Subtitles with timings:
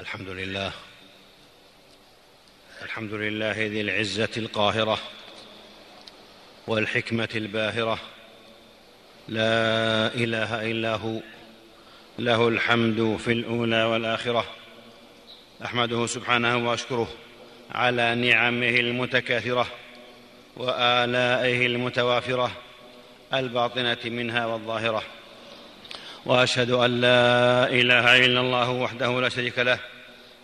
[0.00, 0.72] الحمد لله.
[2.82, 4.98] الحمد لله ذي العزة القاهرة
[6.66, 7.98] والحكمة الباهرة.
[9.28, 11.20] لا إله إلا هو.
[12.18, 14.46] له الحمد في الأولى والآخرة.
[15.64, 17.08] أحمده سبحانه وأشكره
[17.70, 19.66] على نعمه المتكاثرة
[20.56, 22.50] وآلائه المتوافرة
[23.34, 25.02] الباطنة منها والظاهرة.
[26.24, 29.78] وأشهد أن لا إله إلا الله وحده لا شريك له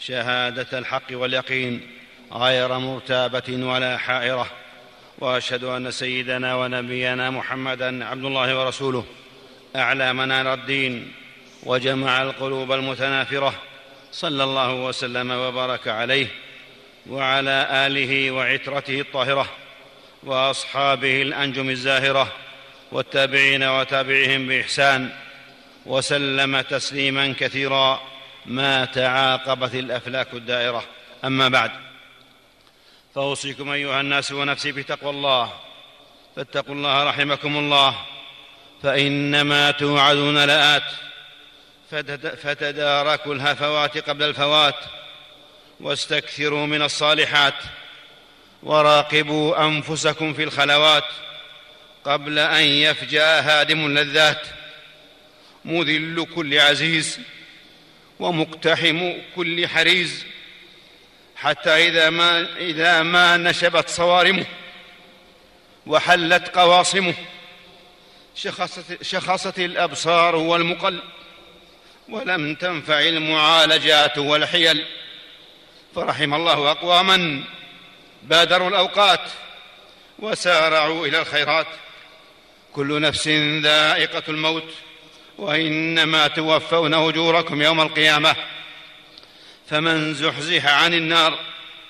[0.00, 1.80] شهادة الحق واليقين
[2.32, 4.46] غير مرتابة ولا حائرة.
[5.18, 9.04] وأشهد أن سيدنا ونبينا محمدا عبد الله ورسوله
[9.76, 11.12] أعلى منار الدين
[11.62, 13.54] وجمع القلوب المتنافرة
[14.12, 16.26] صلى الله وسلم وبارك عليه
[17.06, 19.46] وعلى آله وعترته الطاهرة
[20.22, 22.32] وأصحابه الأنجم الزاهرة
[22.92, 25.10] والتابعين وتابعهم بإحسان
[25.86, 28.02] وسلم تسليما كثيرا
[28.46, 30.84] ما تعاقبت الأفلاك الدائرة.
[31.24, 31.70] أما بعد
[33.14, 35.52] فأوصيكم أيها الناس ونفسي بتقوى الله.
[36.36, 37.96] فاتقوا الله رحمكم الله
[38.82, 40.82] فإنما توعدون لآت.
[42.42, 44.74] فتداركوا الهفوات قبل الفوات
[45.80, 47.54] واستكثروا من الصالحات
[48.62, 51.04] وراقبوا أنفسكم في الخلوات
[52.04, 54.46] قبل أن يفجأ هادم اللذات
[55.64, 57.20] مذل كل عزيز
[58.20, 60.24] ومقتحم كل حريز
[61.36, 64.46] حتى إذا ما, إذا ما نشبت صوارمه
[65.86, 67.14] وحلت قواصمه
[68.34, 71.00] شخصت, شخصت الأبصار والمقل
[72.08, 74.84] ولم تنفع المعالجات والحيل
[75.94, 77.44] فرحم الله أقواما
[78.22, 79.20] بادروا الأوقات
[80.18, 81.66] وسارعوا إلى الخيرات
[82.72, 83.28] كل نفس
[83.62, 84.70] ذائقة الموت
[85.38, 88.36] وإنما توفون أجوركم يوم القيامة.
[89.70, 91.38] فمن زحزح عن النار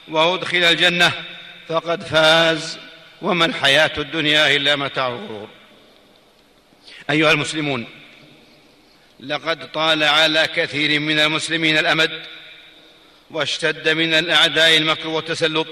[0.08, 1.12] وأدخل الجنة
[1.68, 2.78] فقد فاز
[3.22, 5.48] وما الحياة الدنيا إلا متاع الغرور.
[7.10, 7.86] أيها المسلمون
[9.20, 12.22] لقد طال على كثير من المسلمين الأمد
[13.30, 15.66] واشتد من الأعداء المكر والتسلط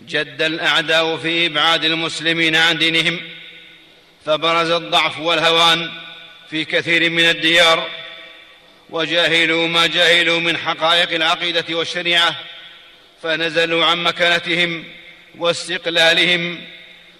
[0.00, 3.20] جد الأعداء في إبعاد المسلمين عن دينهم
[4.26, 5.90] فبرز الضعف والهوان
[6.50, 7.90] في كثير من الديار
[8.90, 12.36] وجاهلوا ما جاهلوا من حقائق العقيدة والشريعة
[13.22, 14.84] فنزلوا عن مكانتهم
[15.38, 16.64] واستقلالهم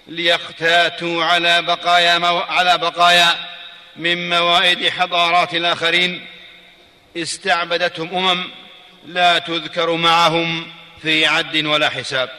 [0.06, 2.39] ليقتاتوا على بقايا مو...
[2.39, 3.49] على بقايا
[3.97, 6.27] من موائد حضارات الآخرين.
[7.16, 8.50] استعبدتهم أمم
[9.06, 10.72] لا تذكر معهم
[11.03, 12.31] في عد ولا حساب.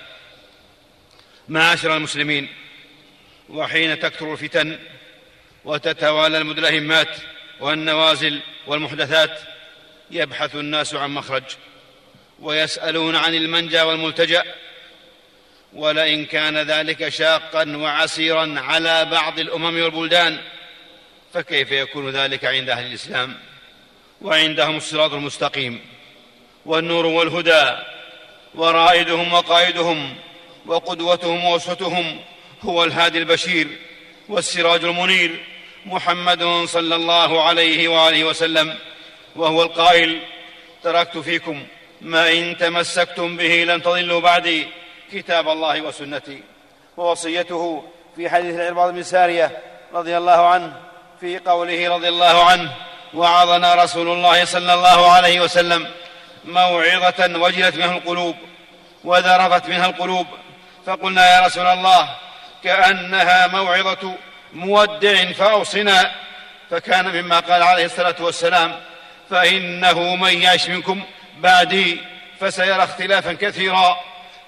[1.48, 2.50] معاشر المسلمين
[3.50, 4.80] وحين تكثر الفتن
[5.66, 7.18] وتتوالى المدلهمات
[7.60, 9.40] والنوازل والمحدثات
[10.12, 11.44] يبحث الناس عن مخرج
[12.40, 14.44] ويسألون عن المنجى والملتجأ
[15.74, 20.38] ولئن كان ذلك شاقا وعسيرا على بعض الأمم والبلدان
[21.34, 23.38] فكيف يكون ذلك عند أهل الإسلام؟
[24.22, 25.82] وعندهم الصراط المستقيم
[26.66, 27.78] والنور والهدى
[28.56, 30.16] ورائدهم وقائدهم
[30.66, 32.22] وقدوتهم واسوتهم
[32.62, 33.68] هو الهادي البشير.
[34.30, 35.46] والسراج المنير
[35.86, 38.78] محمد صلى الله عليه وآله وسلم
[39.36, 40.20] وهو القائل
[40.84, 41.64] تركت فيكم
[42.02, 44.68] ما إن تمسكتم به لن تضلوا بعدي
[45.14, 46.44] كتاب الله وسنتي.
[46.98, 47.84] ووصيته
[48.16, 49.58] في حديث العرباض بن سارية
[49.94, 50.74] رضي الله عنه
[51.20, 52.72] في قوله رضي الله عنه
[53.14, 55.88] وعظنا رسول الله صلى الله عليه وسلم
[56.46, 58.36] موعظة وجلت منها القلوب
[59.04, 60.28] وذرفت منها القلوب
[60.86, 62.10] فقلنا يا رسول الله
[62.64, 64.16] كأنها موعظة
[64.54, 66.12] مودع فأوصنا.
[66.72, 68.80] فكان مما قال عليه الصلاة والسلام
[69.30, 71.04] فإنه من يعش منكم
[71.38, 71.98] بعدي
[72.40, 74.00] فسيرى اختلافا كثيرا.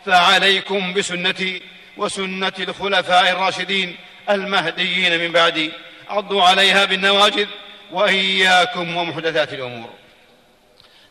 [0.06, 1.62] فعليكم بسنتي
[1.98, 3.98] وسنة الخلفاء الراشدين
[4.30, 5.72] المهديين من بعدي.
[6.10, 7.48] عضوا عليها بالنواجذ
[7.92, 9.94] وإياكم ومحدثات الأمور.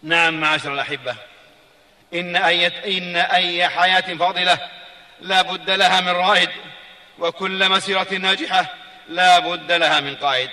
[0.02, 1.14] نعم معاشر الأحبة
[2.14, 2.66] إن اي
[2.98, 4.58] إن أي حياة فاضلة
[5.20, 6.48] لا بد لها من رائد.
[7.20, 8.74] وكل مسيرة ناجحة
[9.08, 10.50] لا بد لها من قائد.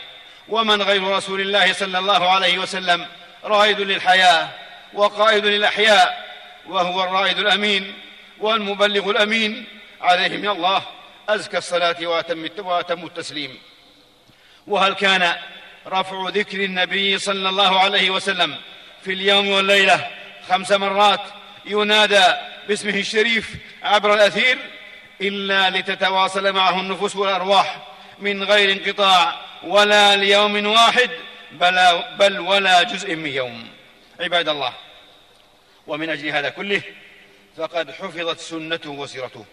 [0.50, 3.08] ومن غير رسول الله صلى الله عليه وسلم
[3.44, 4.50] رائد للحياة
[4.94, 6.28] وقائد للأحياء
[6.68, 7.94] وهو الرائد الأمين
[8.40, 9.66] والمبلغ الأمين.
[10.02, 10.84] عليه من الله
[11.30, 12.08] أزكى الصلاة
[12.60, 13.60] وأتم التسليم.
[14.68, 15.36] وهل كان
[15.88, 18.56] رفع ذكر النبي صلى الله عليه وسلم
[19.04, 20.08] في اليوم والليلة
[20.50, 21.22] خمس مرات
[21.66, 22.24] ينادى
[22.68, 24.58] باسمه الشريف عبر الأثير؟
[25.22, 27.78] إلا لتتواصل معه النفوس والأرواح
[28.20, 31.10] من غير انقطاع ولا ليوم واحد
[31.52, 33.68] بل, بل ولا جزء من يوم.
[34.20, 34.74] عباد الله
[35.88, 36.82] ومن أجل هذا كله
[37.58, 39.46] فقد حفظت سنته وسيرته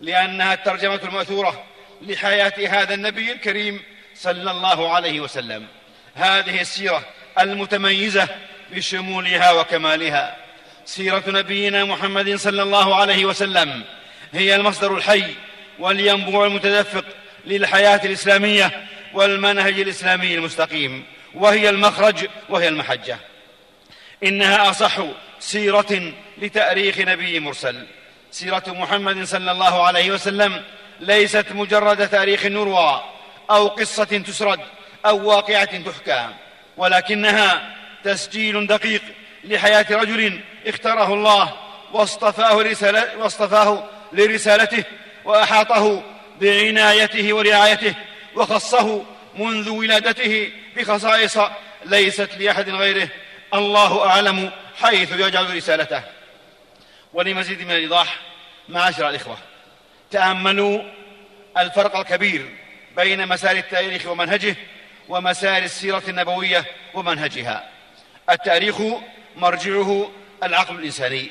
[0.00, 1.64] لأنها الترجمة المأثورة
[2.02, 3.82] لحياة هذا النبي الكريم
[4.14, 5.66] صلى الله عليه وسلم.
[6.14, 7.04] هذه السيرة
[7.40, 8.28] المتميزة
[8.70, 10.36] بشمولها وكمالها.
[10.84, 13.84] سيرة نبينا محمد صلى الله عليه وسلم
[14.32, 15.24] هي المصدر الحي
[15.78, 17.04] والينبوع المتدفق
[17.46, 23.18] للحياة الإسلامية والمنهج الإسلامي المستقيم وهي المخرج وهي المحجة.
[24.24, 24.98] إنها أصح
[25.40, 27.86] سيرة لتأريخ نبي مرسل.
[28.30, 30.62] سيرة محمد صلى الله عليه وسلم
[31.00, 33.02] ليست مجرد تاريخ يروى
[33.50, 34.60] أو قصة تسرد
[35.06, 36.28] أو واقعة تحكى
[36.76, 37.74] ولكنها
[38.04, 39.02] تسجيل دقيق
[39.44, 41.52] لحياة رجل اختاره الله
[41.92, 44.84] واصطفاه, رسالة واصطفاه لرسالته
[45.24, 46.02] وأحاطه
[46.40, 47.94] بعنايته ورعايته
[48.34, 49.04] وخصه
[49.34, 51.38] منذ ولادته بخصائص
[51.84, 53.08] ليست لأحد غيره.
[53.54, 54.50] الله أعلم
[54.82, 56.02] حيث يجعل رسالته.
[57.12, 58.16] ولمزيد من الإيضاح
[58.68, 59.38] معاشر الإخوة
[60.10, 60.82] تأملوا
[61.58, 62.50] الفرق الكبير
[62.96, 64.56] بين مسار التاريخ ومنهجه
[65.08, 66.64] ومسار السيرة النبوية
[66.94, 67.68] ومنهجها.
[68.30, 68.80] التاريخ
[69.36, 70.10] مرجعه
[70.42, 71.30] العقل الإنساني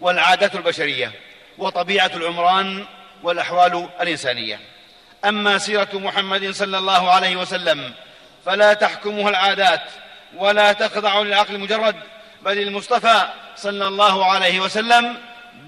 [0.00, 1.12] والعادات البشرية.
[1.60, 2.84] وطبيعة العمران
[3.22, 4.60] والأحوال الإنسانية.
[5.24, 7.94] أما سيرة محمد صلى الله عليه وسلم
[8.46, 9.82] فلا تحكمها العادات
[10.36, 11.96] ولا تخضع للعقل المجرد
[12.42, 15.16] بل المصطفى صلى الله عليه وسلم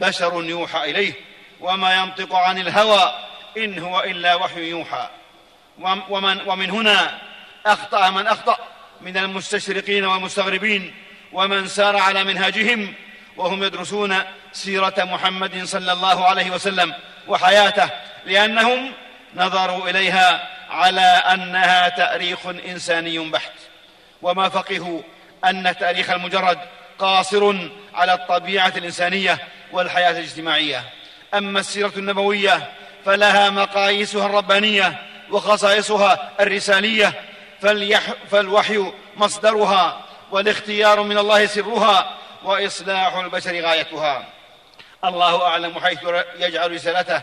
[0.00, 1.12] بشر يوحى إليه
[1.60, 3.14] وما ينطق عن الهوى
[3.56, 5.08] إن هو إلا وحي يوحى.
[6.08, 7.18] ومن, ومن هنا
[7.66, 8.58] أخطأ من أخطأ
[9.00, 10.94] من المستشرقين والمستغربين
[11.32, 12.94] ومن سار على منهاجهم
[13.36, 14.16] وهم يدرسون
[14.52, 16.94] سيرة محمد صلى الله عليه وسلم
[17.28, 17.88] وحياته
[18.26, 18.92] لأنهم
[19.34, 23.52] نظروا إليها على أنها تأريخ إنساني بحت.
[24.22, 25.00] وما فقهوا
[25.44, 26.58] أن التأريخ المجرد
[26.98, 27.54] قاصر
[27.94, 29.38] على الطبيعة الإنسانية
[29.72, 30.84] والحياة الاجتماعية.
[31.34, 32.72] أما السيرة النبوية
[33.04, 37.12] فلها مقاييسها الربانية وخصائصها الرسالية
[38.30, 40.00] فالوحي مصدرها
[40.30, 42.14] والاختيار من الله سرها
[42.44, 44.26] وإصلاح البشر غايتها.
[45.04, 45.98] الله أعلم حيث
[46.38, 47.22] يجعل رسالته.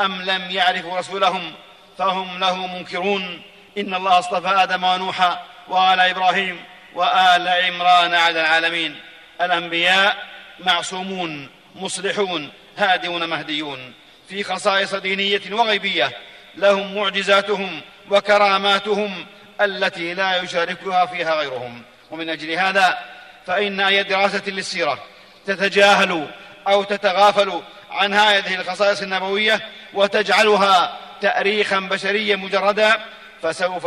[0.00, 1.54] أم لم يعرفوا رسولهم
[1.98, 3.42] فهم له منكرون.
[3.78, 6.64] إن الله اصطفى آدم ونوحا وآل إبراهيم
[6.94, 9.00] وآل عمران على العالمين.
[9.40, 10.16] الأنبياء
[10.58, 13.94] معصومون مصلحون هادون مهديون.
[14.28, 16.12] في خصائص دينية وغيبية
[16.54, 17.80] لهم معجزاتهم
[18.10, 19.26] وكراماتهم
[19.60, 21.82] التي لا يشاركها فيها غيرهم.
[22.10, 22.98] ومن أجل هذا
[23.46, 24.98] فإن أي دراسة للسيرة
[25.46, 26.26] تتجاهل
[26.68, 29.60] أو تتغافل عن هذه الخصائص النبوية
[29.94, 33.00] وتجعلها تاريخا بشريا مجردا
[33.42, 33.86] فسوف,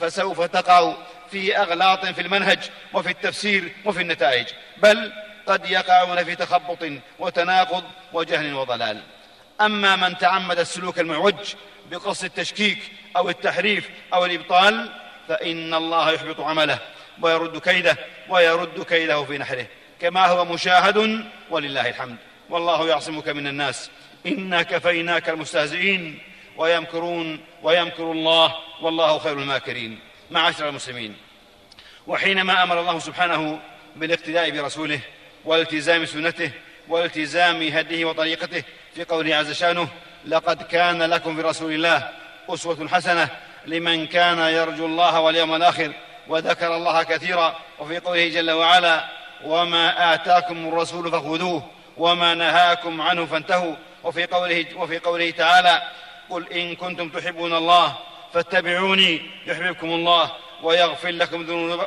[0.00, 0.92] فسوف تقع
[1.30, 2.58] في أغلاط في المنهج
[2.92, 4.46] وفي التفسير وفي النتائج
[4.76, 5.12] بل
[5.46, 6.78] قد يقعون في تخبط
[7.18, 9.02] وتناقض وجهل وضلال.
[9.60, 11.54] أما من تعمد السلوك المعوج
[11.90, 12.78] بقصد التشكيك
[13.16, 14.92] أو التحريف أو الإبطال
[15.28, 16.78] فإن الله يحبط عمله.
[17.22, 17.96] ويرد كيده
[18.28, 19.66] ويرد كيده في نحره
[20.00, 22.16] كما هو مشاهد ولله الحمد.
[22.50, 23.90] والله يعصمك من الناس.
[24.26, 26.18] إنا كفيناك المستهزئين.
[26.56, 28.54] ويمكرون ويمكر الله.
[28.80, 30.00] والله خير الماكرين.
[30.30, 31.16] معاشر المسلمين.
[32.06, 33.60] وحينما أمر الله سبحانه
[33.96, 35.00] بالاقتداء برسوله
[35.44, 36.50] والتزام سنته
[36.88, 38.62] والتزام هديه وطريقته
[38.94, 39.88] في قوله عز شانه
[40.26, 42.08] لقد كان لكم في رسول الله
[42.48, 43.28] أسوة حسنة
[43.66, 45.92] لمن كان يرجو الله واليوم الآخر.
[46.30, 49.04] وذكر الله كثيرا وفي قوله جل وعلا
[49.44, 51.62] وما اتاكم الرسول فخذوه
[51.96, 55.82] وما نهاكم عنه فانتهوا وفي قوله, وفي قوله تعالى
[56.30, 57.94] قل إن كنتم تحبون الله
[58.34, 60.30] فاتبعوني يحببكم الله
[60.62, 61.80] ويغفر لكم ذنوب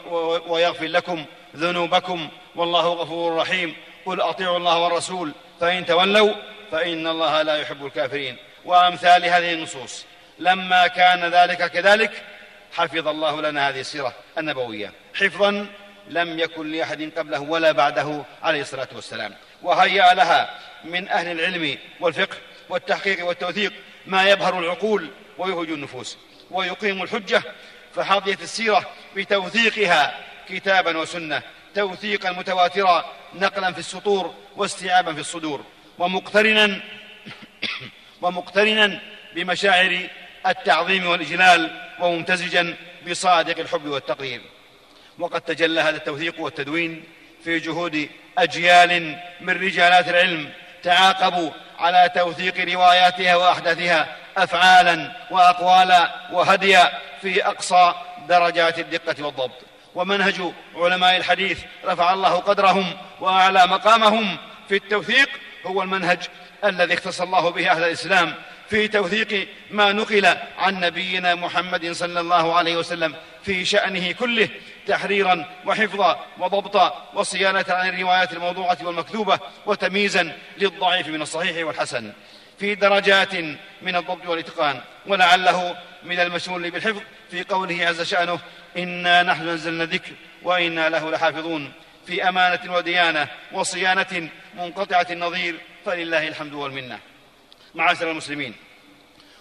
[0.47, 5.31] ويغفر لكم ذنوبكم والله غفور رحيم قل أطيعوا الله والرسول
[5.61, 6.33] فإن تولوا
[6.71, 10.05] فإن الله لا يحب الكافرين وأمثال هذه النصوص
[10.39, 12.23] لما كان ذلك كذلك
[12.73, 14.91] حفظ الله لنا هذه السيرة النبوية.
[15.15, 15.67] حفظا
[16.09, 19.33] لم يكن لأحد قبله ولا بعده عليه الصلاة والسلام.
[19.61, 22.37] وهيأ لها من أهل العلم والفقه
[22.69, 23.73] والتحقيق والتوثيق
[24.05, 26.17] ما يبهر العقول ويهج النفوس
[26.51, 27.43] ويقيم الحجة.
[27.95, 31.41] فحظيت السيرة بتوثيقها كتابا وسنة
[31.75, 35.63] توثيقا متواترا نقلا في السطور واستيعابا في الصدور.
[35.99, 36.81] ومقترنا
[38.21, 39.01] ومقترنا
[39.35, 40.07] بمشاعر
[40.47, 42.75] التعظيم والإجلال وممتزجا
[43.09, 44.41] بصادق الحب والتقرير
[45.19, 47.03] وقد تجلى هذا التوثيق والتدوين
[47.43, 50.49] في جهود أجيال من رجالات العلم
[50.83, 57.93] تعاقبوا على توثيق رواياتها وأحداثها افعالا واقوالا وهديا في أقصى
[58.27, 59.73] درجات الدقة والضبط.
[59.95, 60.41] ومنهج
[60.75, 64.37] علماء الحديث رفع الله قدرهم وأعلى مقامهم
[64.69, 65.29] في التوثيق
[65.65, 66.19] هو المنهج
[66.65, 68.33] الذي اختص الله به أهل الإسلام
[68.69, 70.25] في توثيق ما نقل
[70.57, 74.49] عن نبينا محمد صلى الله عليه وسلم في شأنه كله
[74.87, 82.11] تحريرا وحفظا وضبطا وصيانة عن الروايات الموضوعة والمكذوبة وتمييزا للضعيف من الصحيح والحسن.
[82.59, 83.35] في درجات
[83.81, 87.01] من الضبط والإتقان ولعله من المشمول بالحفظ
[87.31, 88.39] في قوله عز شأنه
[88.77, 90.11] إنا نحن نزلنا الذكر
[90.43, 91.71] وإنا له لحافظون
[92.07, 95.55] في أمانة وديانة وصيانة منقطعة النظير
[95.85, 96.99] فلله الحمد والمنة.
[97.75, 98.55] معاشر المسلمين.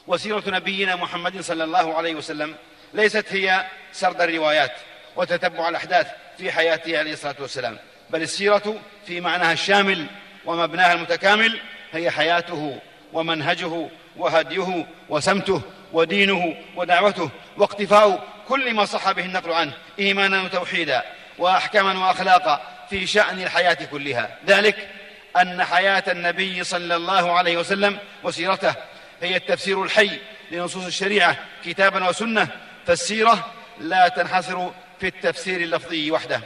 [0.06, 2.54] وسيرة نبينا محمد صلى الله عليه وسلم
[2.94, 4.72] ليست هي سرد الروايات
[5.16, 6.06] وتتبع الأحداث
[6.38, 7.78] في حياته عليه الصلاة والسلام
[8.10, 10.06] بل السيرة في معناها الشامل
[10.44, 11.60] ومبناها المتكامل
[11.92, 12.78] هي حياته
[13.12, 15.62] ومنهجه وهديه وسمته
[15.92, 21.02] ودينه ودعوته واقتفاء كل ما صح به النقل عنه إيمانا وتوحيدا
[21.38, 22.60] وأحكاما وأخلاقا
[22.90, 24.38] في شأن الحياة كلها.
[24.46, 24.88] ذلك
[25.36, 28.74] أن حياة النبي صلى الله عليه وسلم وسيرته
[29.22, 30.10] هي التفسير الحي
[30.50, 32.48] لنصوص الشريعة كتابا وسنة
[32.86, 34.70] فالسيرة لا تنحصر
[35.00, 36.40] في التفسير اللفظي وحده.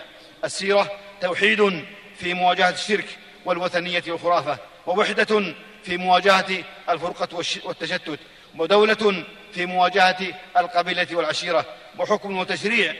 [0.45, 0.91] السيرة
[1.21, 1.85] توحيد
[2.19, 8.19] في مواجهة الشرك والوثنية والخرافة ووحدة في مواجهة الفرقة والتشتت
[8.59, 10.17] ودولة في مواجهة
[10.57, 11.65] القبيلة والعشيرة
[11.99, 12.95] وحكم وتشريع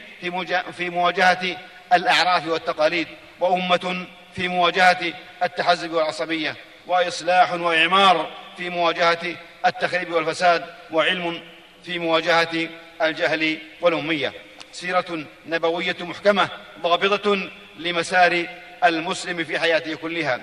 [0.77, 1.57] في مواجهة
[1.93, 3.07] الأعراف والتقاليد
[3.39, 5.13] وأمة في مواجهة
[5.43, 6.55] التحزب والعصبية
[6.87, 11.41] وإصلاح وإعمار في مواجهة التخريب والفساد وعلم
[11.83, 12.69] في مواجهة
[13.01, 14.33] الجهل والأمية.
[14.71, 16.49] سيرة نبوية محكمة
[16.81, 18.45] ضابطة لمسار
[18.85, 20.39] المسلم في حياته كلها.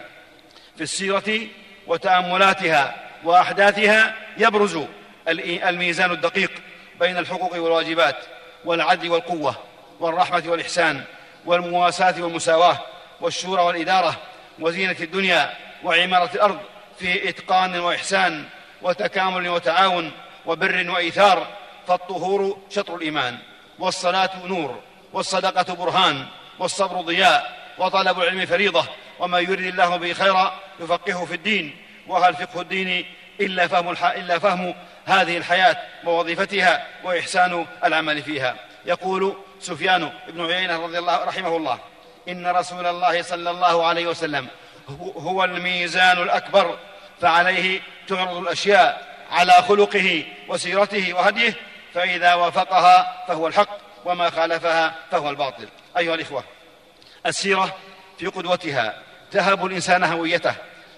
[0.76, 1.40] في السيرة
[1.86, 4.78] وتأملاتها وأحداثها يبرز
[5.28, 6.50] الميزان الدقيق
[7.00, 8.16] بين الحقوق والواجبات
[8.64, 9.56] والعدل والقوة
[10.00, 11.04] والرحمة والإحسان
[11.44, 12.93] والمواساة والمساواة.
[13.20, 14.16] والشورى والإدارة
[14.58, 15.52] وزينة الدنيا
[15.84, 16.58] وعمارة الأرض
[16.98, 18.44] في إتقان وإحسان
[18.82, 20.12] وتكامل وتعاون
[20.46, 21.46] وبر وإيثار
[21.88, 23.38] فالطهور شطر الإيمان
[23.78, 24.80] والصلاة نور
[25.12, 26.26] والصدقة برهان
[26.58, 28.84] والصبر ضياء وطلب العلم فريضة
[29.18, 31.76] وما يرد الله به خيرا يفقهه في الدين.
[32.06, 33.06] وهل فقه الدين
[33.40, 34.04] إلا فهم, الح...
[34.04, 38.56] إلا فهم هذه الحياة ووظيفتها وإحسان العمل فيها؟
[38.86, 41.78] يقول سفيان بن عيينة رضي الله رحمه الله.
[42.28, 44.48] إن رسول الله صلى الله عليه وسلم
[45.16, 46.78] هو الميزان الأكبر
[47.20, 51.54] فعليه تعرض الأشياء على خلقه وسيرته وهديه
[51.94, 55.68] فإذا وافقها فهو الحق وما خالفها فهو الباطل.
[55.98, 56.44] أيها الإخوة
[57.26, 57.76] السيرة
[58.18, 60.54] في قدوتها تهب الإنسان هويته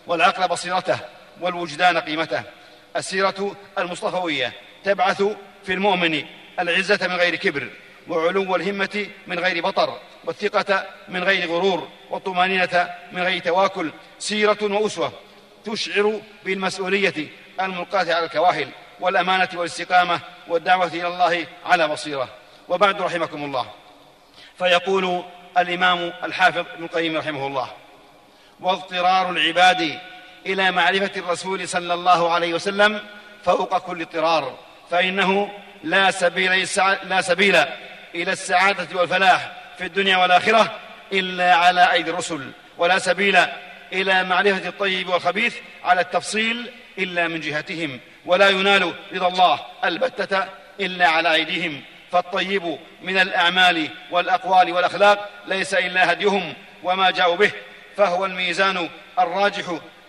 [0.06, 0.98] والعقل بصيرته
[1.40, 2.42] والوجدان قيمته.
[2.96, 4.52] السيرة المصطفوية
[4.84, 5.22] تبعث
[5.64, 6.24] في المؤمن
[6.60, 7.68] العزة من غير كبر.
[8.08, 15.12] وعلو الهمة من غير بطر والثقة من غير غرور والطمأنينة من غير تواكل سيرة وأسوة
[15.64, 17.28] تشعر بالمسؤولية
[17.60, 18.68] الملقاة على الكواهل
[19.00, 22.28] والأمانة والاستقامة والدعوة إلى الله على بصيرة.
[22.68, 23.66] وبعد رحمكم الله.
[24.58, 25.22] فيقول
[25.58, 27.68] الإمام الحافظ ابن القيم رحمه الله
[28.60, 29.98] واضطرار العباد
[30.46, 33.00] إلى معرفة الرسول صلى الله عليه وسلم
[33.44, 34.58] فوق كل اضطرار
[34.90, 35.50] فإنه
[35.84, 36.68] لا سبيل,
[37.02, 37.64] لا سبيل
[38.22, 40.78] إلى السعادة والفلاح في الدنيا والآخرة
[41.12, 43.38] إلا على أيدي الرسل ولا سبيل
[43.92, 45.54] إلى معرفة الطيب والخبيث
[45.84, 50.44] على التفصيل إلا من جهتهم ولا ينال رضا الله البتة
[50.80, 51.82] إلا على أيديهم.
[52.12, 57.50] فالطيب من الأعمال والأقوال والأخلاق ليس إلا هديهم وما جاءوا به
[57.96, 59.64] فهو الميزان الراجح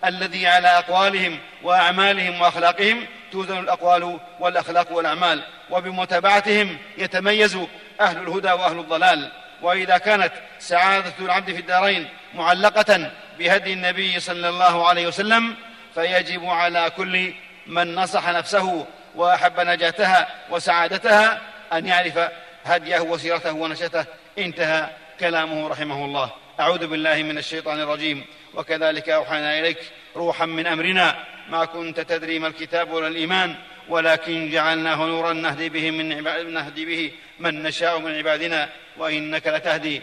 [0.05, 7.57] الذي على أقوالهم وأعمالهم وأخلاقهم توزن الأقوال والأخلاق والأعمال وبمتابعتهم يتميز
[8.01, 9.31] أهل الهدى وأهل الضلال.
[9.61, 15.55] وإذا كانت سعادة العبد في الدارين معلقة بهدي النبي صلى الله عليه وسلم
[15.95, 17.33] فيجب على كل
[17.67, 18.85] من نصح نفسه
[19.15, 21.41] وأحب نجاتها وسعادتها
[21.73, 22.29] أن يعرف
[22.65, 24.05] هديه وسيرته ونشته
[24.37, 24.89] انتهى
[25.19, 26.31] كلامه رحمه الله.
[26.59, 28.25] أعوذ بالله من الشيطان الرجيم.
[28.53, 29.79] وكذلك أوحينا إليك
[30.15, 31.15] روحا من أمرنا.
[31.49, 33.55] ما كنت تدري ما الكتاب ولا الإيمان.
[33.89, 36.07] ولكن جعلناه نورا نهدي به من
[36.53, 40.01] نهدي به من نشاء من عبادنا وإنك لتهدي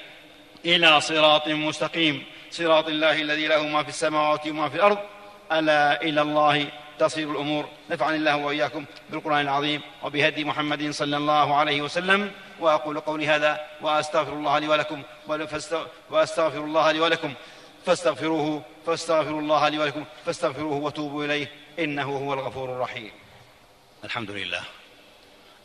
[0.65, 2.25] إلى صراط مستقيم.
[2.51, 4.99] صراط الله الذي له ما في السماوات وما في الأرض.
[5.53, 6.67] ألا إلى الله
[6.99, 7.69] تصير الأمور.
[7.91, 12.31] نفعني الله وإياكم بالقرآن العظيم وبهدي محمد صلى الله عليه وسلم.
[12.61, 15.03] وأقول قولي هذا وأستغفر الله لي ولكم
[16.11, 17.35] وأستغفر الله لي ولكم.
[17.87, 20.05] فاستغفروه فاستغفروا الله لي ولكم.
[20.27, 21.51] فاستغفروه وتوبوا إليه.
[21.79, 23.11] إنه هو الغفور الرحيم.
[24.05, 24.61] الحمد لله.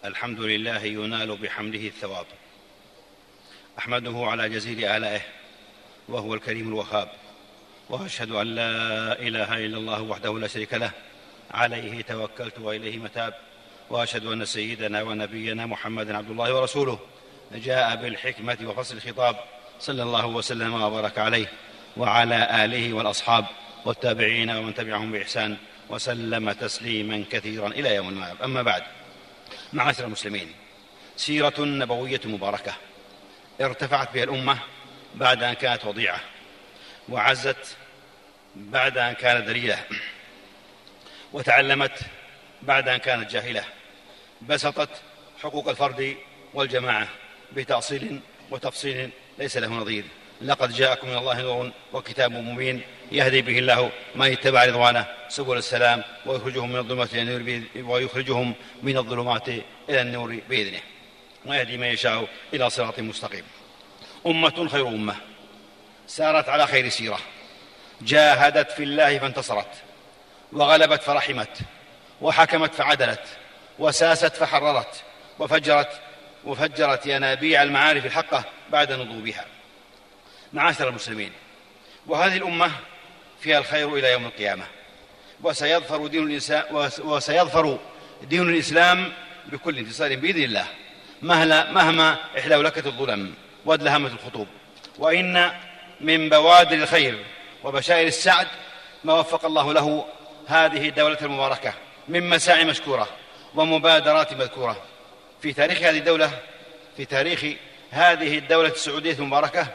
[0.05, 2.25] الحمد لله ينال بحمده الثواب.
[3.79, 5.21] أحمده على جزيل آلائه
[6.07, 7.09] وهو الكريم الوهاب
[7.89, 8.71] وأشهد أن لا
[9.19, 10.91] إله إلا الله وحده لا شريك له
[11.51, 13.33] عليه توكلت وإليه متاب
[13.89, 16.99] وأشهد أن سيدنا ونبينا محمدا عبد الله ورسوله
[17.51, 19.35] جاء بالحكمة وفصل الخطاب
[19.79, 21.47] صلى الله وسلم وبارك عليه
[21.97, 23.45] وعلى آله والأصحاب
[23.85, 25.57] والتابعين ومن تبعهم بإحسان.
[25.89, 28.83] وسلم تسليما كثيرا إلى يوم المآب أما بعد
[29.73, 30.53] معاشر المسلمين
[31.17, 32.73] سيرة نبوية مباركة
[33.61, 34.57] ارتفعت بها الأمة
[35.15, 36.19] بعد أن كانت وضيعة
[37.09, 37.77] وعزت
[38.55, 39.79] بعد أن كانت ذليلة
[41.33, 41.99] وتعلمت
[42.61, 43.63] بعد أن كانت جاهلة
[44.41, 44.89] بسطت
[45.43, 46.17] حقوق الفرد
[46.53, 47.07] والجماعة
[47.53, 48.19] بتأصيل
[48.51, 50.03] وتفصيل ليس له نظير.
[50.41, 52.81] لقد جاءكم من الله نور وكتاب مبين
[53.11, 58.97] يهدي به الله من اتبع رضوانه سبل السلام ويخرجهم من الظلمات إلى النور ويخرجهم من
[58.97, 59.47] الظلمات
[59.89, 60.79] إلى النور بإذنه.
[61.45, 63.43] ويهدي من يشاء إلى صراط مستقيم.
[64.27, 65.15] أمة خير أمة.
[66.07, 67.19] سارت على خير سيرة.
[68.01, 69.73] جاهدت في الله فانتصرت.
[70.53, 71.57] وغلبت فرحمت.
[72.21, 73.25] وحكمت فعدلت.
[73.79, 75.03] وساست فحررت.
[75.39, 76.01] وفجرت
[76.45, 79.45] وفجرت ينابيع المعارف الحقه بعد نضوبها.
[80.53, 81.31] معاشر المسلمين
[82.07, 82.71] وهذه الأمة
[83.41, 84.65] فيها الخير إلى يوم القيامة.
[85.43, 86.39] وسيظفر دين
[87.03, 87.79] وسيظفر
[88.23, 89.13] دين الإسلام
[89.45, 90.65] بكل انتصار بإذن الله.
[91.21, 93.33] مهما إحلولكت الظلم
[93.65, 94.47] وادلهمت الخطوب.
[94.97, 95.51] وإن
[96.01, 97.25] من بوادر الخير
[97.63, 98.47] وبشائر السعد
[99.03, 100.05] ما وفق الله له
[100.47, 101.73] هذه الدولة المباركة
[102.07, 103.07] من مساعي مشكورة
[103.55, 104.83] ومبادرات مذكورة.
[105.41, 106.31] في تاريخ هذه الدولة
[106.97, 107.45] في تاريخ
[107.91, 109.67] هذه الدولة السعودية المباركة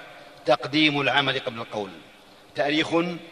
[0.46, 1.90] تقديم العمل قبل القول.
[2.56, 2.88] تاريخ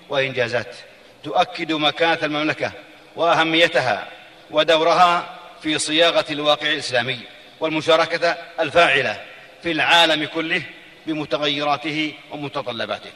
[0.08, 0.76] وإنجازات
[1.22, 2.72] تؤكد مكانة المملكة
[3.16, 4.08] وأهميتها
[4.50, 7.18] ودورها في صياغة الواقع الإسلامي
[7.60, 9.20] والمشاركة الفاعلة
[9.62, 10.62] في العالم كله
[11.06, 13.10] بمتغيراته ومتطلباته.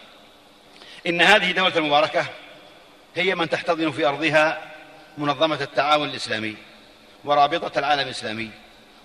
[1.07, 2.27] إن هذه دولة المباركة
[3.17, 4.62] هي من تحتضن في أرضها
[5.19, 6.57] منظمة التعاون الإسلامي
[7.25, 8.51] ورابطة العالم الإسلامي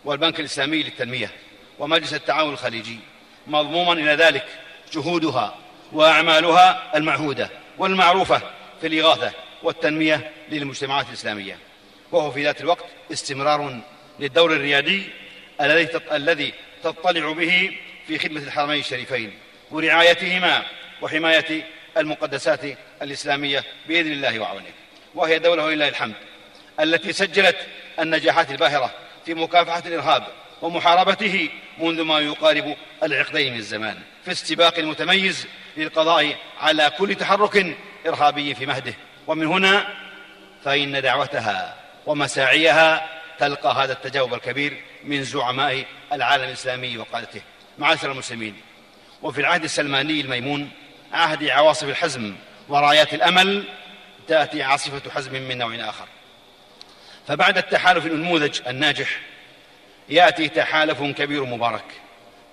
[0.06, 1.32] والبنك الإسلامي للتنمية
[1.80, 3.00] ومجلس التعاون الخليجي
[3.48, 4.46] مضموما إلى ذلك
[4.94, 5.56] جهودها
[5.93, 8.41] وأعمالها المعهودة والمعروفة
[8.82, 9.32] في الإغاثة
[9.63, 11.58] والتنمية للمجتمعات الإسلامية.
[12.12, 13.82] وهو في ذات الوقت استمرار
[14.19, 15.04] للدور الريادي
[16.12, 17.77] الذي تطلع به
[18.08, 19.34] في خدمة الحرمين الشريفين
[19.71, 20.63] ورعايتهما
[21.01, 21.63] وحماية
[21.97, 22.60] المقدسات
[23.01, 24.71] الإسلامية بإذن الله وعونه.
[25.15, 26.15] وهي دولة ولله الحمد
[26.80, 27.58] التي سجلت
[27.99, 28.91] النجاحات الباهرة
[29.25, 30.23] في مكافحة الإرهاب
[30.62, 35.47] ومحاربته منذ ما يقارب العقدين من الزمان في استباق متميز
[35.78, 38.93] للقضاء على كل تحرك إرهابي في مهده.
[39.28, 39.88] ومن هنا
[40.63, 47.41] فإن دعوتها ومساعيها تلقى هذا التجاوب الكبير من زعماء العالم الإسلامي وقادته.
[47.80, 48.56] معاشر المسلمين.
[49.21, 50.69] وفي العهد السلماني الميمون
[51.13, 52.36] عهد عواصف الحزم
[52.69, 53.63] ورايات الأمل
[54.28, 56.08] تأتي عاصفة حزم من نوع آخر.
[57.28, 59.19] فبعد التحالف النموذج الناجح
[60.12, 61.84] يأتي تحالف كبير مبارك.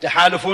[0.01, 0.49] تحالف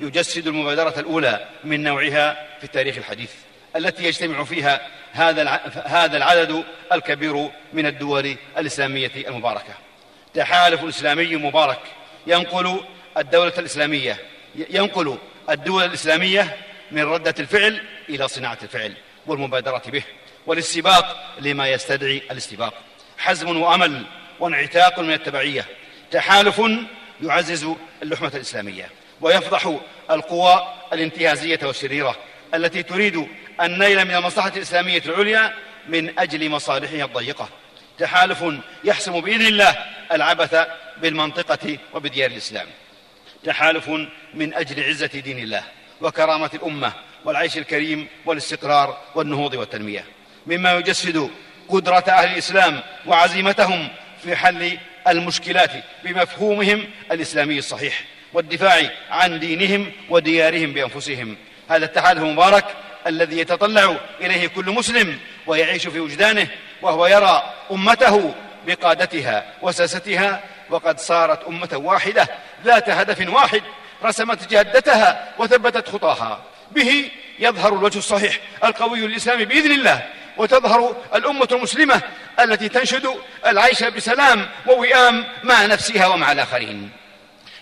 [0.00, 3.30] يجسد المبادرة الأولى من نوعها في التاريخ الحديث
[3.76, 4.80] التي يجتمع فيها
[5.12, 9.74] هذا هذا العدد الكبير من الدول الإسلامية المباركة.
[10.34, 11.80] تحالف إسلامي مبارك
[12.26, 12.80] ينقل
[13.18, 14.16] الدولة الإسلامية
[14.70, 15.18] ينقل
[15.50, 16.56] الدول الإسلامية
[16.90, 18.94] من ردة الفعل إلى صناعة الفعل
[19.26, 20.02] والمبادرة به
[20.46, 22.74] والاستباق لما يستدعي الاستباق.
[23.18, 24.02] حزم وأمل
[24.40, 25.64] وانعتاق من التبعية
[26.10, 26.62] تحالف
[27.22, 27.68] يعزز
[28.02, 28.90] اللحمة الإسلامية
[29.20, 29.78] ويفضح
[30.10, 32.16] القوى الانتهازية والشريرة
[32.54, 33.26] التي تريد
[33.60, 35.54] النيل من المصلحة الإسلامية العليا
[35.88, 37.48] من أجل مصالحها الضيقة.
[37.98, 38.44] تحالف
[38.84, 39.76] يحسم بإذن الله
[40.12, 40.66] العبث
[40.96, 42.66] بالمنطقة وبديار الإسلام.
[43.44, 43.90] تحالف
[44.34, 45.62] من أجل عزة دين الله
[46.00, 46.92] وكرامة الأمة
[47.24, 50.04] والعيش الكريم والاستقرار والنهوض والتنمية.
[50.46, 51.30] مما يجسد
[51.68, 53.88] قدرة أهل الإسلام وعزيمتهم
[54.22, 55.70] في حل المشكلات
[56.04, 61.36] بمفهومهم الإسلامي الصحيح والدفاع عن دينهم وديارهم بأنفسهم.
[61.70, 62.64] هذا التحالف المبارك
[63.06, 66.48] الذي يتطلع إليه كل مسلم ويعيش في وجدانه
[66.82, 68.34] وهو يرى أمته
[68.66, 72.28] بقادتها وساستها وقد صارت أمة واحدة
[72.64, 73.62] ذات هدف واحد
[74.04, 76.42] رسمت جادتها وثبتت خطاها.
[76.70, 80.02] به يظهر الوجه الصحيح القوي للإسلام بإذن الله
[80.36, 82.02] وتظهر الأمة المسلمة
[82.40, 83.08] التي تنشد
[83.46, 86.90] العيش بسلام ووئام مع نفسها ومع الآخرين.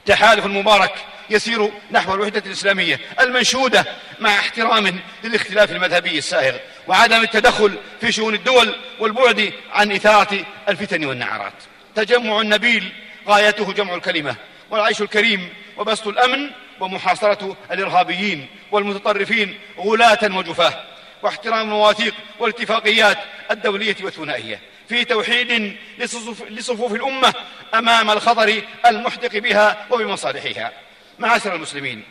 [0.06, 0.94] تحالف مبارك
[1.30, 3.84] يسير نحو الوحدة الإسلامية المنشودة
[4.20, 6.54] مع احترام للاختلاف المذهبي السائغ
[6.86, 11.52] وعدم التدخل في شؤون الدول والبعد عن إثارة الفتن والنعرات.
[11.94, 12.92] تجمع النبيل
[13.28, 14.36] غايته جمع الكلمة
[14.70, 20.84] والعيش الكريم وبسط الأمن ومحاصرة الإرهابيين والمتطرفين غلاة وجفاة.
[21.24, 23.18] واحترام المواثيق والاتفاقيات
[23.50, 24.60] الدولية والثنائية.
[24.88, 27.34] في توحيد لصفوف, لصفوف الأمة
[27.74, 30.72] أمام الخطر المحدق بها وبمصالحها.
[31.18, 32.02] معاشر المسلمين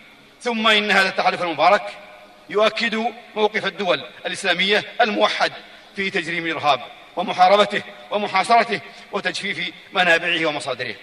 [0.42, 1.82] ثم إن هذا التحالف المبارك
[2.50, 5.52] يؤكد موقف الدول الإسلامية الموحد
[5.96, 6.82] في تجريم الإرهاب
[7.16, 10.96] ومحاربته ومحاصرته وتجفيف منابعه ومصادره.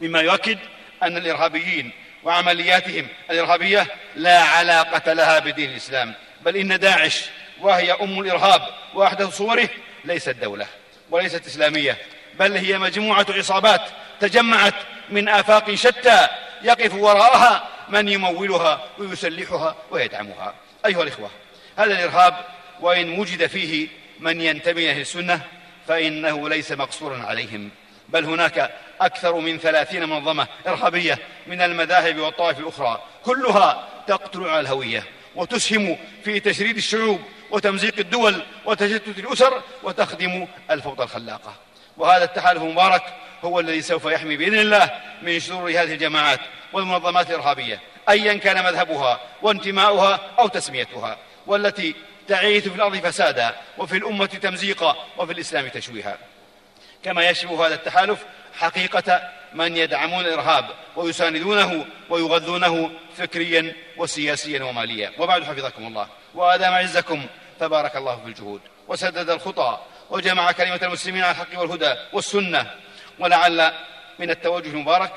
[0.00, 0.58] مما يؤكد
[1.02, 1.90] أن الإرهابيين
[2.24, 6.14] وعملياتهم الإرهابية لا علاقة لها بدين الإسلام.
[6.46, 7.24] بل إن داعش
[7.60, 8.62] وهي أم الإرهاب
[8.94, 9.68] وأحدث صوره
[10.04, 10.66] ليست دولة
[11.10, 11.98] وليست إسلامية
[12.38, 13.80] بل هي مجموعة عصابات
[14.20, 14.74] تجمعت
[15.10, 16.28] من آفاق شتى
[16.62, 20.54] يقف وراءها من يمولها ويسلحها ويدعمها.
[20.86, 21.30] أيها الإخوة
[21.76, 22.34] هذا الإرهاب
[22.80, 23.88] وإن وجد فيه
[24.20, 25.40] من ينتمي إلى السنة
[25.88, 27.70] فإنه ليس مقصورا عليهم
[28.08, 35.15] بل هناك أكثر من ثلاثين منظمة إرهابية من المذاهب والطوائف الأخرى كلها تقتل على الهوية.
[35.36, 37.20] وتسهم في تشريد الشعوب
[37.50, 41.54] وتمزيق الدول وتشتت الأسر وتخدم الفوضى الخلاقة.
[41.96, 43.02] وهذا التحالف المبارك
[43.44, 44.90] هو الذي سوف يحمي بإذن الله
[45.22, 46.40] من شرور هذه الجماعات
[46.72, 51.94] والمنظمات الإرهابية أيا كان مذهبها وانتماؤها أو تسميتها والتي
[52.28, 56.18] تعيث في الأرض فسادا وفي الأمة تمزيقا وفي الإسلام تشويها.
[57.02, 60.64] كما يشبه هذا التحالف حقيقة من يدعمون الإرهاب
[60.96, 65.12] ويساندونه ويغذونه فكريا وسياسيا وماليا.
[65.18, 66.08] وبعد حفظكم الله.
[66.34, 67.26] وآدام عزكم
[67.60, 68.60] فبارك الله في الجهود.
[68.88, 69.78] وسدد الخطى
[70.10, 72.70] وجمع كلمة المسلمين على الحق والهدى والسنة.
[73.18, 73.72] ولعل
[74.18, 75.12] من التوجه المبارك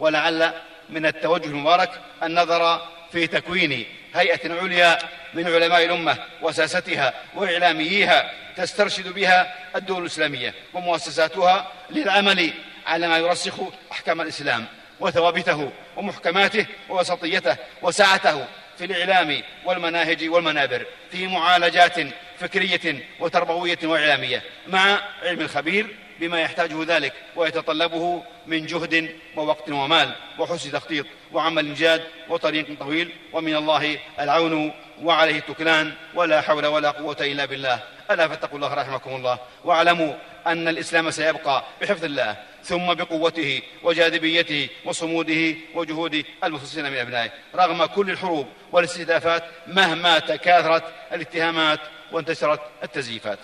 [0.00, 0.52] ولعل
[0.90, 1.90] من التوجه المبارك
[2.22, 4.98] النظر في تكوين هيئة عليا
[5.34, 12.52] من علماء الأمة وساستها وإعلامييها تسترشد بها الدول الإسلامية ومؤسساتها للعمل
[12.86, 13.54] على ما يرسخ
[13.92, 14.66] أحكام الإسلام
[15.00, 18.46] وثوابته ومحكماته ووسطيته وسعته
[18.78, 21.96] في الإعلام والمناهج والمنابر في معالجات
[22.38, 30.72] فكرية وتربوية وإعلامية مع علم الخبير بما يحتاجه ذلك ويتطلبه من جهد ووقت ومال وحسن
[30.72, 37.44] تخطيط وعمل جاد وطريق طويل ومن الله العون وعليه التكلان ولا حول ولا قوة إلا
[37.44, 37.82] بالله.
[38.10, 40.14] ألا فاتقوا الله رحمكم الله واعلموا
[40.46, 47.30] أن الإسلام سيبقى بحفظ الله ثم بقوته وجاذبيته وصموده وجهود المخلصين من أبنائه.
[47.54, 51.80] رغم كل الحروب والاستهدافات مهما تكاثرت الاتهامات
[52.12, 53.38] وانتشرت التزييفات.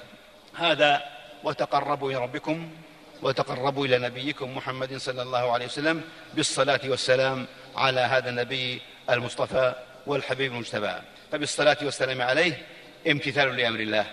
[0.55, 1.03] هذا
[1.45, 2.71] وتقربوا إلى ربكم
[3.23, 6.03] وتقربوا إلى نبيكم محمد صلى الله عليه وسلم
[6.35, 8.81] بالصلاة والسلام على هذا النبي
[9.11, 9.75] المصطفى
[10.07, 10.93] والحبيب المجتبى.
[11.33, 12.67] فبالصلاة والسلام عليه
[13.07, 14.07] امتثال لأمر الله.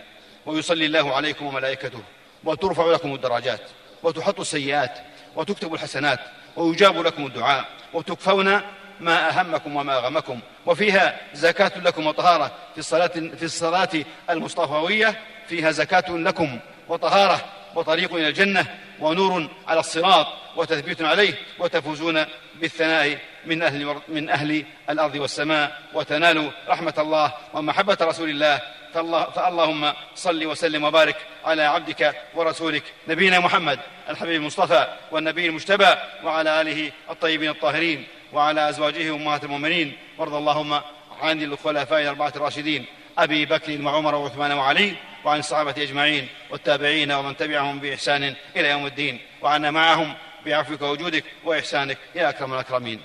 [0.45, 2.02] ويصلي الله عليكم وملائكته
[2.45, 3.62] وترفع لكم الدرجات
[4.03, 4.99] وتحط السيئات
[5.36, 6.19] وتكتب الحسنات
[6.55, 8.62] ويجاب لكم الدعاء وتكفون
[8.99, 13.89] ما أهمكم وما أغمكم وفيها زكاة لكم وطهارة في الصلاة, في الصلاة
[14.29, 18.65] المصطفوية فيها زكاة لكم وطهارة وطريق إلى الجنة
[18.99, 26.93] ونور على الصراط وتثبيت عليه وتفوزون بالثناء من أهل, من أهل الأرض والسماء وتنالوا رحمة
[26.97, 28.62] الله ومحبة رسول الله
[28.95, 33.79] فالله فاللهم صل وسلم وبارك على عبدك ورسولك نبينا محمد
[34.10, 39.97] الحبيب المصطفى والنبي المجتبى وعلى آله الطيبين الطاهرين وعلى أزواجه أمهات المؤمنين.
[40.17, 40.81] وارض اللهم
[41.21, 42.86] عن الخلفاء الأربعة الراشدين
[43.17, 49.19] أبي بكر وعمر وعثمان وعلي وعن الصحابة أجمعين والتابعين ومن تبعهم بإحسان إلى يوم الدين.
[49.41, 50.13] وعنا معهم
[50.45, 53.01] بعفوك وجودك وإحسانك يا أكرم الأكرمين.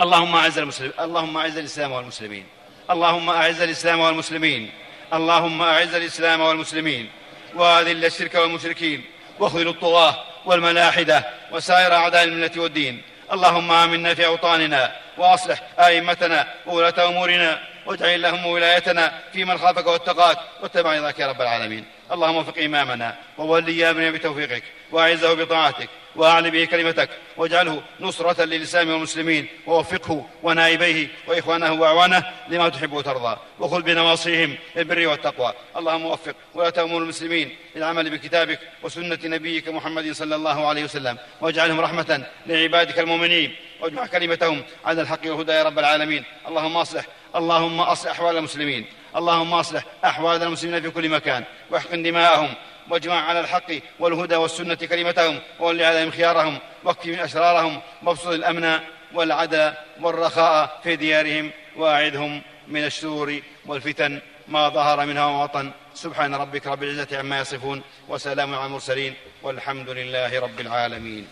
[0.00, 2.46] اللهم أعز المسلم اللهم أعز الإسلام والمسلمين.
[2.90, 4.70] اللهم أعز الإسلام والمسلمين.
[5.14, 7.10] اللهم أعز الإسلام والمسلمين
[7.54, 9.04] وأذل الشرك والمشركين
[9.38, 13.02] وأخذل الطغاة والملاحدة وسائر أعداء الملة والدين.
[13.32, 20.38] اللهم آمنا في أوطاننا وأصلح أئمتنا وولاة أمورنا واجعل اللهم ولايتنا في من خافك واتقاك
[20.62, 21.84] واتبع رضاك يا رب العالمين.
[22.12, 24.62] اللهم وفق إمامنا وولي أمرنا بتوفيقك
[24.92, 32.92] وأعزه بطاعتك وأعل به كلمتك واجعله نصرة للإسلام والمسلمين ووفقه ونائبيه وإخوانه وأعوانه لما تحب
[32.92, 35.52] وترضى وخذ بنواصيهم للبر والتقوى.
[35.76, 41.80] اللهم وفق ولا تأمر المسلمين للعمل بكتابك وسنة نبيك محمد صلى الله عليه وسلم واجعلهم
[41.80, 46.24] رحمة لعبادك المؤمنين واجمع كلمتهم على الحق والهدى يا رب العالمين.
[46.48, 47.04] اللهم أصلح
[47.36, 48.86] اللهم أصلح أحوال المسلمين.
[49.16, 52.54] اللهم اصلح احوال المسلمين في كل مكان واحقن دماءهم
[52.90, 58.80] واجمع على الحق والهدى والسنة كلمتهم وول عليهم خيارهم واكف من أشرارهم وابسط الأمن
[59.14, 66.82] والعدل والرخاء في ديارهم وأعذهم من الشرور والفتن ما ظهر منها وما سبحان ربك رب
[66.82, 71.26] العزة عما يصفون وسلام على المرسلين والحمد لله رب العالمين.